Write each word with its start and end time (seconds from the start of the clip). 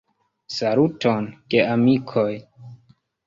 Saluton, 0.53 1.27
geamikoj! 1.53 2.29